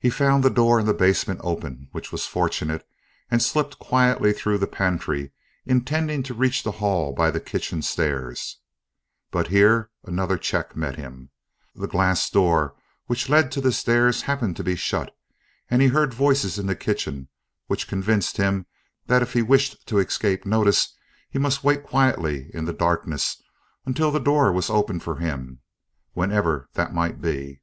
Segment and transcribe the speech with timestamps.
[0.00, 2.88] He found the door in the basement open, which was fortunate,
[3.30, 5.32] and slipped quietly through the pantry,
[5.66, 8.60] intending to reach the hall by the kitchen stairs.
[9.30, 11.28] But here another check met him.
[11.74, 15.14] The glass door which led to the stairs happened to be shut,
[15.68, 17.28] and he heard voices in the kitchen,
[17.66, 18.64] which convinced him
[19.08, 20.96] that if he wished to escape notice
[21.28, 23.42] he must wait quietly in the darkness
[23.84, 25.60] until the door was opened for him,
[26.14, 27.60] whenever that might be.